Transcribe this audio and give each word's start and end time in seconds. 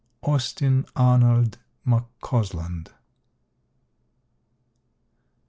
—Austin 0.23 0.87
Arnold 0.95 1.59
McCausland. 1.85 2.87